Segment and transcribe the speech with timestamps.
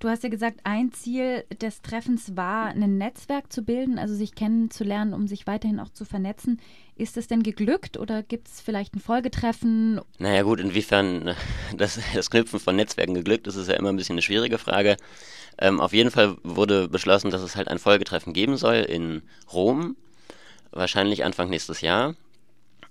[0.00, 4.34] Du hast ja gesagt, ein Ziel des Treffens war, ein Netzwerk zu bilden, also sich
[4.34, 6.58] kennenzulernen, um sich weiterhin auch zu vernetzen.
[6.96, 10.00] Ist es denn geglückt oder gibt es vielleicht ein Folgetreffen?
[10.18, 11.34] Naja gut, inwiefern
[11.76, 14.96] das, das Knüpfen von Netzwerken geglückt ist, ist ja immer ein bisschen eine schwierige Frage.
[15.58, 19.20] Ähm, auf jeden Fall wurde beschlossen, dass es halt ein Folgetreffen geben soll in
[19.52, 19.96] Rom,
[20.70, 22.14] wahrscheinlich Anfang nächstes Jahr.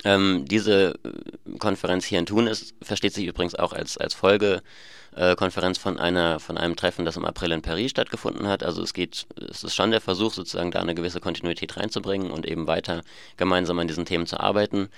[0.05, 5.81] Ähm, diese äh, Konferenz hier in Tunis versteht sich übrigens auch als, als Folgekonferenz äh,
[5.81, 8.63] von einer von einem Treffen, das im April in Paris stattgefunden hat.
[8.63, 12.45] Also es geht, es ist schon der Versuch, sozusagen da eine gewisse Kontinuität reinzubringen und
[12.45, 13.01] eben weiter
[13.35, 14.89] gemeinsam an diesen Themen zu arbeiten.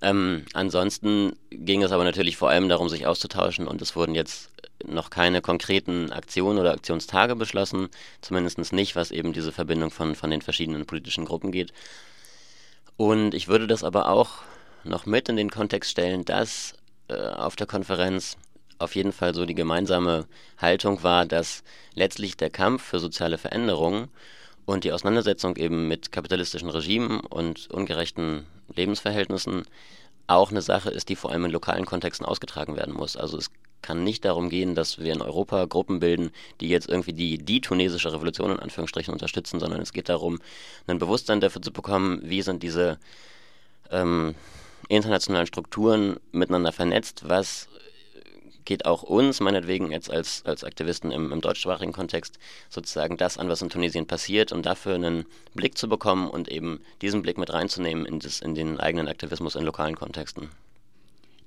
[0.00, 4.50] Ähm, ansonsten ging es aber natürlich vor allem darum, sich auszutauschen und es wurden jetzt
[4.84, 7.88] noch keine konkreten Aktionen oder Aktionstage beschlossen,
[8.20, 11.72] zumindest nicht, was eben diese Verbindung von, von den verschiedenen politischen Gruppen geht.
[12.96, 14.42] Und ich würde das aber auch
[14.84, 16.74] noch mit in den Kontext stellen, dass
[17.08, 18.36] äh, auf der Konferenz
[18.78, 20.26] auf jeden Fall so die gemeinsame
[20.58, 21.62] Haltung war, dass
[21.94, 24.08] letztlich der Kampf für soziale Veränderungen
[24.64, 29.64] und die Auseinandersetzung eben mit kapitalistischen Regimen und ungerechten Lebensverhältnissen
[30.26, 33.16] auch eine Sache ist, die vor allem in lokalen Kontexten ausgetragen werden muss.
[33.16, 33.50] Also es
[33.82, 36.30] kann nicht darum gehen, dass wir in Europa Gruppen bilden,
[36.60, 40.38] die jetzt irgendwie die, die tunesische Revolution in Anführungsstrichen unterstützen, sondern es geht darum,
[40.86, 42.98] ein Bewusstsein dafür zu bekommen, wie sind diese
[43.90, 44.34] ähm,
[44.88, 47.68] internationalen Strukturen miteinander vernetzt, was
[48.64, 52.38] geht auch uns, meinetwegen jetzt als, als Aktivisten im, im deutschsprachigen Kontext,
[52.70, 56.80] sozusagen das an, was in Tunesien passiert und dafür einen Blick zu bekommen und eben
[57.00, 60.50] diesen Blick mit reinzunehmen in, das, in den eigenen Aktivismus in lokalen Kontexten.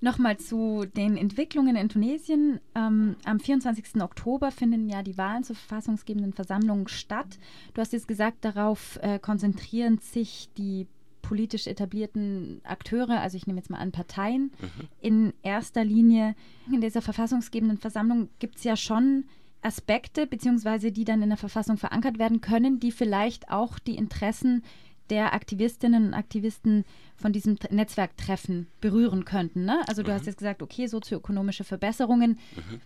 [0.02, 2.60] Nochmal zu den Entwicklungen in Tunesien.
[2.76, 4.02] Ähm, am 24.
[4.02, 7.40] Oktober finden ja die Wahlen zur verfassungsgebenden Versammlung statt.
[7.74, 10.88] Du hast jetzt gesagt, darauf äh, konzentrieren sich die
[11.22, 14.88] politisch etablierten Akteure, also ich nehme jetzt mal an Parteien, mhm.
[15.02, 16.36] in erster Linie.
[16.72, 19.26] In dieser verfassungsgebenden Versammlung gibt es ja schon
[19.64, 24.64] Aspekte, beziehungsweise die dann in der Verfassung verankert werden können, die vielleicht auch die Interessen
[25.10, 26.86] der Aktivistinnen und Aktivisten
[27.16, 29.66] von diesem Netzwerktreffen berühren könnten.
[29.66, 29.82] Ne?
[29.88, 30.16] Also du mhm.
[30.16, 32.82] hast jetzt gesagt, okay, sozioökonomische Verbesserungen, mhm.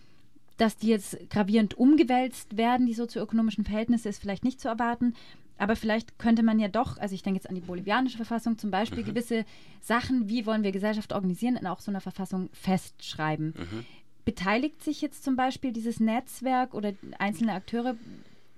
[0.56, 5.14] dass die jetzt gravierend umgewälzt werden, die sozioökonomischen Verhältnisse, ist vielleicht nicht zu erwarten.
[5.60, 8.70] Aber vielleicht könnte man ja doch, also ich denke jetzt an die bolivianische Verfassung zum
[8.70, 9.08] Beispiel, mhm.
[9.08, 9.44] gewisse
[9.80, 13.54] Sachen, wie wollen wir Gesellschaft organisieren, in auch so einer Verfassung festschreiben.
[13.56, 13.84] Mhm.
[14.24, 17.96] Beteiligt sich jetzt zum Beispiel dieses Netzwerk oder einzelne Akteure,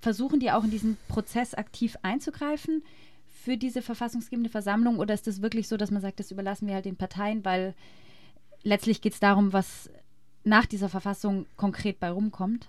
[0.00, 2.82] versuchen die auch in diesen Prozess aktiv einzugreifen?
[3.44, 6.74] Für diese verfassungsgebende Versammlung oder ist es wirklich so, dass man sagt, das überlassen wir
[6.74, 7.74] halt den Parteien, weil
[8.62, 9.90] letztlich geht es darum, was
[10.44, 12.68] nach dieser Verfassung konkret bei rumkommt?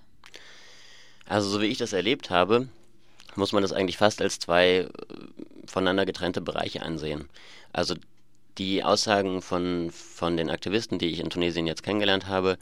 [1.28, 2.68] Also so wie ich das erlebt habe,
[3.36, 4.90] muss man das eigentlich fast als zwei äh,
[5.66, 7.30] voneinander getrennte Bereiche ansehen.
[7.72, 7.96] Also
[8.58, 12.58] die Aussagen von, von den Aktivisten, die ich in Tunesien jetzt kennengelernt habe,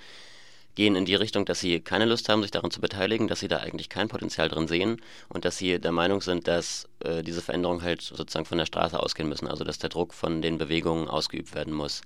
[0.76, 3.48] gehen in die Richtung, dass sie keine Lust haben, sich daran zu beteiligen, dass sie
[3.48, 7.42] da eigentlich kein Potenzial drin sehen und dass sie der Meinung sind, dass äh, diese
[7.42, 11.08] Veränderungen halt sozusagen von der Straße ausgehen müssen, also dass der Druck von den Bewegungen
[11.08, 12.02] ausgeübt werden muss.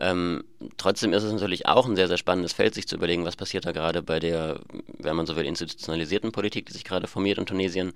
[0.00, 0.42] Ähm,
[0.78, 3.66] trotzdem ist es natürlich auch ein sehr, sehr spannendes Feld, sich zu überlegen, was passiert
[3.66, 4.60] da gerade bei der,
[4.98, 7.92] wenn man so will, institutionalisierten Politik, die sich gerade formiert in Tunesien.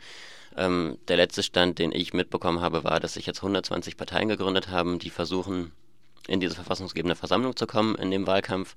[0.56, 4.68] Ähm, der letzte Stand, den ich mitbekommen habe, war, dass sich jetzt 120 Parteien gegründet
[4.68, 5.72] haben, die versuchen,
[6.28, 8.76] in diese verfassungsgebende Versammlung zu kommen in dem Wahlkampf.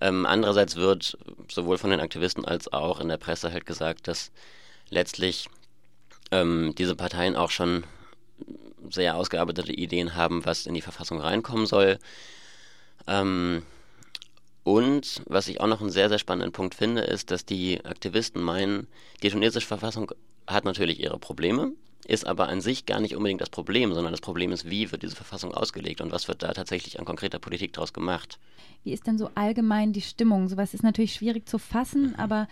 [0.00, 1.18] Ähm, andererseits wird
[1.50, 4.30] sowohl von den Aktivisten als auch in der Presse halt gesagt, dass
[4.90, 5.48] letztlich
[6.30, 7.84] ähm, diese Parteien auch schon
[8.90, 11.98] sehr ausgearbeitete Ideen haben, was in die Verfassung reinkommen soll.
[13.06, 13.62] Ähm,
[14.62, 18.42] und was ich auch noch einen sehr, sehr spannenden Punkt finde, ist, dass die Aktivisten
[18.42, 18.86] meinen,
[19.22, 20.12] die tunesische Verfassung
[20.46, 21.72] hat natürlich ihre Probleme,
[22.08, 25.02] ist aber an sich gar nicht unbedingt das Problem, sondern das Problem ist, wie wird
[25.02, 28.38] diese Verfassung ausgelegt und was wird da tatsächlich an konkreter Politik daraus gemacht.
[28.82, 30.48] Wie ist denn so allgemein die Stimmung?
[30.48, 32.14] Sowas ist natürlich schwierig zu fassen, mhm.
[32.16, 32.48] aber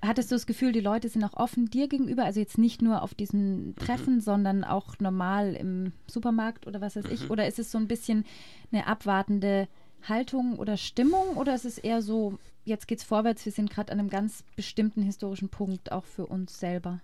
[0.00, 2.24] hattest du das Gefühl, die Leute sind auch offen dir gegenüber?
[2.24, 3.76] Also jetzt nicht nur auf diesen mhm.
[3.76, 4.20] Treffen, mhm.
[4.20, 7.24] sondern auch normal im Supermarkt oder was weiß ich?
[7.24, 7.30] Mhm.
[7.30, 8.24] Oder ist es so ein bisschen
[8.72, 9.68] eine abwartende
[10.08, 11.36] Haltung oder Stimmung?
[11.36, 15.02] Oder ist es eher so, jetzt geht's vorwärts, wir sind gerade an einem ganz bestimmten
[15.02, 17.02] historischen Punkt, auch für uns selber?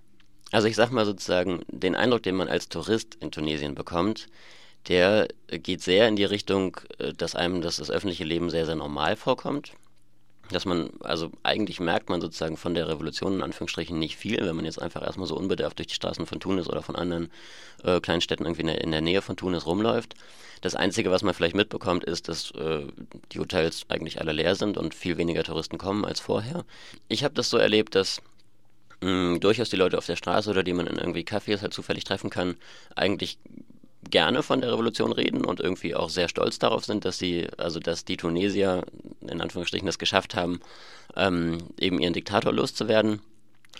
[0.50, 4.29] Also ich sag mal sozusagen, den Eindruck, den man als Tourist in Tunesien bekommt,
[4.89, 8.77] der geht sehr in die Richtung, äh, dass einem das, das öffentliche Leben sehr, sehr
[8.77, 9.73] normal vorkommt.
[10.50, 14.56] Dass man, also eigentlich merkt man sozusagen von der Revolution in Anführungsstrichen nicht viel, wenn
[14.56, 17.31] man jetzt einfach erstmal so unbedarft durch die Straßen von Tunis oder von anderen
[17.85, 20.15] äh, kleinen Städten irgendwie in der, in der, Nähe von Tunis rumläuft.
[20.62, 22.87] Das Einzige, was man vielleicht mitbekommt, ist, dass äh,
[23.33, 26.65] die Hotels eigentlich alle leer sind und viel weniger Touristen kommen als vorher.
[27.09, 28.23] Ich habe das so erlebt, dass
[29.03, 32.05] mh, durchaus die Leute auf der Straße oder die man in irgendwie Cafés halt zufällig
[32.05, 32.56] treffen kann,
[32.95, 33.39] eigentlich
[34.11, 37.81] gerne von der Revolution reden und irgendwie auch sehr stolz darauf sind, dass sie, also
[37.81, 38.85] dass die Tunesier
[39.21, 40.61] in Anführungsstrichen das geschafft haben,
[41.17, 43.21] ähm, eben ihren Diktator loszuwerden.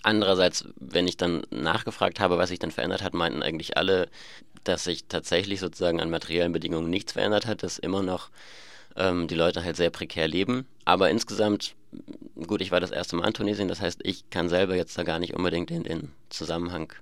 [0.03, 4.07] Andererseits, wenn ich dann nachgefragt habe, was sich denn verändert hat, meinten eigentlich alle,
[4.63, 8.29] dass sich tatsächlich sozusagen an materiellen Bedingungen nichts verändert hat, dass immer noch
[8.95, 10.65] ähm, die Leute halt sehr prekär leben.
[10.85, 11.75] Aber insgesamt,
[12.47, 15.03] gut, ich war das erste Mal in Tunesien, das heißt, ich kann selber jetzt da
[15.03, 16.93] gar nicht unbedingt den, den Zusammenhang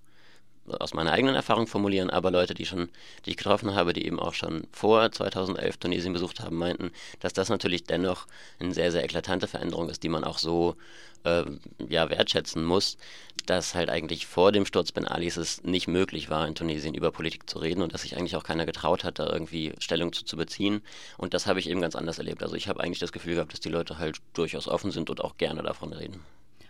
[0.80, 2.90] aus meiner eigenen Erfahrung formulieren, aber Leute, die schon,
[3.26, 7.34] die ich getroffen habe, die eben auch schon vor 2011 Tunesien besucht haben, meinten, dass
[7.34, 8.28] das natürlich dennoch
[8.60, 10.76] eine sehr, sehr eklatante Veränderung ist, die man auch so
[11.24, 11.44] äh,
[11.88, 12.98] ja, wertschätzen muss,
[13.46, 17.12] dass halt eigentlich vor dem Sturz Ben Alis es nicht möglich war, in Tunesien über
[17.12, 20.26] Politik zu reden und dass sich eigentlich auch keiner getraut hat, da irgendwie Stellung zu,
[20.26, 20.82] zu beziehen.
[21.18, 22.44] Und das habe ich eben ganz anders erlebt.
[22.44, 25.24] Also ich habe eigentlich das Gefühl gehabt, dass die Leute halt durchaus offen sind und
[25.24, 26.22] auch gerne davon reden.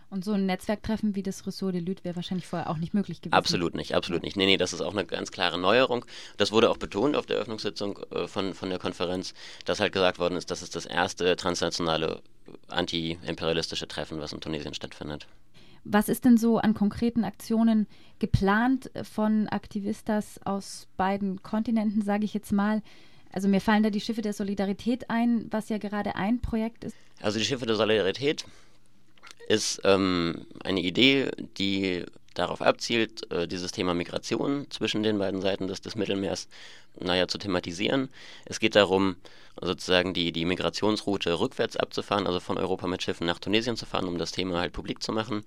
[0.10, 3.20] Und so ein Netzwerktreffen wie das Ressort de Lüt wäre wahrscheinlich vorher auch nicht möglich
[3.20, 3.34] gewesen.
[3.34, 4.38] Absolut nicht, absolut nicht.
[4.38, 6.06] Nee, nee, das ist auch eine ganz klare Neuerung.
[6.38, 9.34] Das wurde auch betont auf der Eröffnungssitzung äh, von, von der Konferenz,
[9.66, 12.22] dass halt gesagt worden ist, das ist das erste transnationale
[12.70, 15.28] anti-imperialistische Treffen, was in Tunesien stattfindet.
[15.84, 17.88] Was ist denn so an konkreten Aktionen
[18.20, 22.82] geplant von Aktivistas aus beiden Kontinenten, sage ich jetzt mal?
[23.32, 26.96] Also mir fallen da die Schiffe der Solidarität ein, was ja gerade ein Projekt ist.
[27.22, 28.46] Also die Schiffe der Solidarität
[29.48, 32.06] ist ähm, eine Idee, die
[32.38, 36.48] darauf abzielt, äh, dieses Thema Migration zwischen den beiden Seiten des, des Mittelmeers
[37.00, 38.10] naja, zu thematisieren.
[38.46, 39.16] Es geht darum,
[39.62, 44.08] sozusagen die, die Migrationsroute rückwärts abzufahren, also von Europa mit Schiffen nach Tunesien zu fahren,
[44.08, 45.44] um das Thema halt publik zu machen.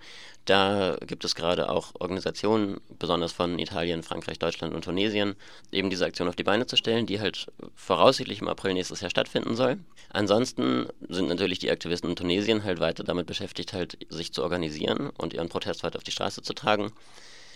[0.46, 5.36] Da gibt es gerade auch Organisationen, besonders von Italien, Frankreich, Deutschland und Tunesien,
[5.70, 7.46] eben diese Aktion auf die Beine zu stellen, die halt
[7.76, 9.78] voraussichtlich im April nächstes Jahr stattfinden soll.
[10.12, 15.10] Ansonsten sind natürlich die Aktivisten in Tunesien halt weiter damit beschäftigt, halt sich zu organisieren
[15.18, 16.79] und ihren Protest weiter auf die Straße zu tragen.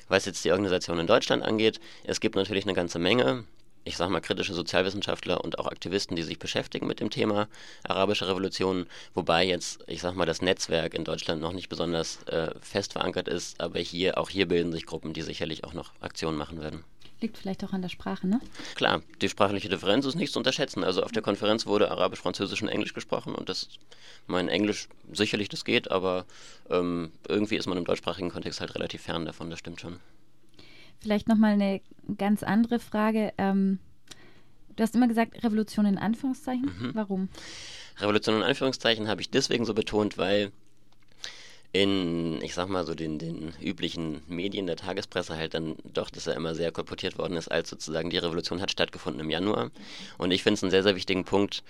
[0.08, 3.44] Was jetzt die Organisation in Deutschland angeht, es gibt natürlich eine ganze Menge
[3.84, 7.48] ich sage mal, kritische Sozialwissenschaftler und auch Aktivisten, die sich beschäftigen mit dem Thema
[7.82, 12.52] arabische Revolution, wobei jetzt, ich sage mal, das Netzwerk in Deutschland noch nicht besonders äh,
[12.60, 16.38] fest verankert ist, aber hier, auch hier bilden sich Gruppen, die sicherlich auch noch Aktionen
[16.38, 16.84] machen werden.
[17.24, 18.38] Liegt vielleicht auch an der Sprache, ne?
[18.74, 20.84] Klar, die sprachliche Differenz ist nicht zu unterschätzen.
[20.84, 23.70] Also auf der Konferenz wurde Arabisch, Französisch und Englisch gesprochen und das,
[24.26, 26.26] mein Englisch sicherlich das geht, aber
[26.68, 30.00] ähm, irgendwie ist man im deutschsprachigen Kontext halt relativ fern davon, das stimmt schon.
[31.00, 31.80] Vielleicht nochmal eine
[32.18, 33.32] ganz andere Frage.
[33.38, 33.78] Ähm,
[34.76, 36.66] du hast immer gesagt, Revolution in Anführungszeichen.
[36.66, 36.90] Mhm.
[36.92, 37.30] Warum?
[38.00, 40.52] Revolution in Anführungszeichen habe ich deswegen so betont, weil
[41.74, 46.28] in, ich sag mal so, den, den üblichen Medien der Tagespresse halt dann doch, dass
[46.28, 49.72] er immer sehr kolportiert worden ist, als sozusagen die Revolution hat stattgefunden im Januar.
[50.16, 51.64] Und ich finde es einen sehr, sehr wichtigen Punkt,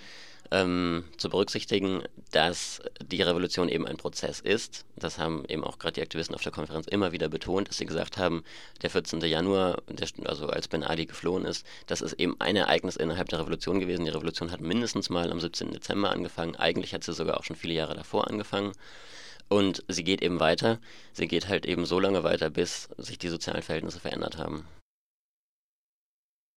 [0.51, 4.85] ähm, zu berücksichtigen, dass die Revolution eben ein Prozess ist.
[4.95, 7.87] Das haben eben auch gerade die Aktivisten auf der Konferenz immer wieder betont, dass sie
[7.87, 8.43] gesagt haben,
[8.83, 9.21] der 14.
[9.21, 13.39] Januar, der, also als Ben Ali geflohen ist, das ist eben ein Ereignis innerhalb der
[13.39, 14.05] Revolution gewesen.
[14.05, 15.71] Die Revolution hat mindestens mal am 17.
[15.71, 16.55] Dezember angefangen.
[16.55, 18.73] Eigentlich hat sie sogar auch schon viele Jahre davor angefangen.
[19.47, 20.79] Und sie geht eben weiter.
[21.13, 24.65] Sie geht halt eben so lange weiter, bis sich die sozialen Verhältnisse verändert haben.